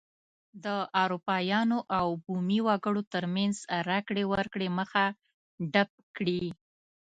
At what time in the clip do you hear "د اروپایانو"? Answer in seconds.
0.63-1.79